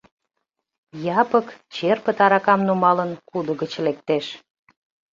Япык, 1.21 1.47
черпыт 1.75 2.17
аракам 2.25 2.59
нумалын, 2.67 3.11
кудо 3.29 3.51
гыч 3.61 3.73
лектеш. 3.85 4.25